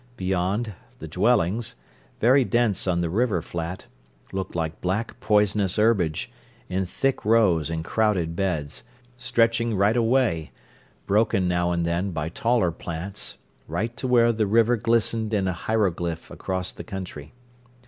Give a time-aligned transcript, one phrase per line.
[0.17, 1.75] Beyond, the dwellings,
[2.19, 3.85] very dense on the river flat,
[4.33, 6.31] looked like black, poisonous herbage,
[6.69, 8.81] in thick rows and crowded beds,
[9.15, 10.49] stretching right away,
[11.05, 13.37] broken now and then by taller plants,
[13.67, 17.31] right to where the river glistened in a hieroglyph across the country.